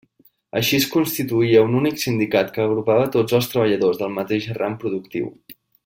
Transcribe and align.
Així 0.59 0.77
es 0.81 0.87
constituïa 0.93 1.61
un 1.65 1.75
únic 1.81 2.01
sindicat 2.05 2.49
que 2.55 2.63
agrupava 2.65 3.07
tots 3.17 3.37
els 3.41 3.53
treballadors 3.53 4.01
del 4.03 4.17
mateix 4.19 4.49
ram 4.63 4.81
productiu. 4.87 5.31